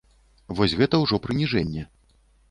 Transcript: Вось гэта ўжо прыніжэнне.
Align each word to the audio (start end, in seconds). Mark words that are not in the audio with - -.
Вось 0.59 0.73
гэта 0.79 0.99
ўжо 1.03 1.19
прыніжэнне. 1.25 1.83